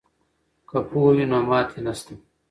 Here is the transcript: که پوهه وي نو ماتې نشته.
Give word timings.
که 0.69 0.77
پوهه 0.87 1.11
وي 1.15 1.25
نو 1.31 1.39
ماتې 1.49 1.79
نشته. 1.85 2.13